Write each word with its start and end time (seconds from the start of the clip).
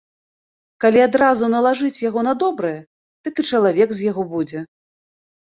Калі 0.85 0.99
адразу 1.07 1.49
налажыць 1.55 2.03
яго 2.09 2.23
на 2.29 2.33
добрае, 2.45 2.73
дык 3.29 3.35
і 3.45 3.47
чалавек 3.53 3.89
з 4.01 4.09
яго 4.09 4.27
будзе. 4.35 4.59